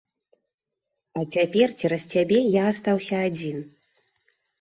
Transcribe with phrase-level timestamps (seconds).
[1.19, 3.61] А цяпер цераз цябе я астаўся адзін.